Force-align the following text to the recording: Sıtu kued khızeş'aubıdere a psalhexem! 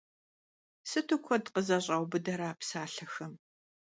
Sıtu 0.89 1.17
kued 1.25 1.45
khızeş'aubıdere 1.53 2.47
a 2.51 2.53
psalhexem! 2.59 3.33